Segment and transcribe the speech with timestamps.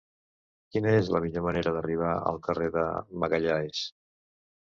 [0.77, 2.87] Quina és la millor manera d'arribar al carrer de
[3.25, 3.83] Magalhães?